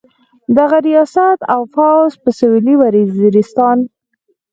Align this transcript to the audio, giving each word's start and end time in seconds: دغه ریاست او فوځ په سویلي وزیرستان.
دغه 0.57 0.77
ریاست 0.87 1.37
او 1.53 1.61
فوځ 1.73 2.11
په 2.23 2.29
سویلي 2.39 2.75
وزیرستان. 2.77 3.77